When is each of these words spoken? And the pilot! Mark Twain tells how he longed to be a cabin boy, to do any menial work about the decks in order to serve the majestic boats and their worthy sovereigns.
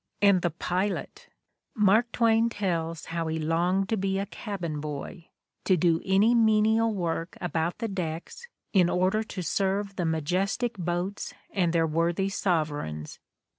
And 0.19 0.41
the 0.41 0.49
pilot! 0.49 1.29
Mark 1.75 2.11
Twain 2.11 2.49
tells 2.49 3.05
how 3.13 3.27
he 3.27 3.37
longed 3.37 3.87
to 3.89 3.97
be 3.97 4.17
a 4.17 4.25
cabin 4.25 4.79
boy, 4.79 5.29
to 5.65 5.77
do 5.77 6.01
any 6.03 6.33
menial 6.33 6.91
work 6.91 7.37
about 7.39 7.77
the 7.77 7.87
decks 7.87 8.47
in 8.73 8.89
order 8.89 9.21
to 9.21 9.43
serve 9.43 9.97
the 9.97 10.05
majestic 10.05 10.75
boats 10.79 11.35
and 11.51 11.71
their 11.71 11.85
worthy 11.85 12.29
sovereigns. 12.29 13.19